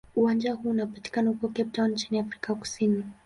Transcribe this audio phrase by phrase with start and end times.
[0.15, 3.03] Uwanja huu unapatikana huko Cape Town nchini Afrika Kusini.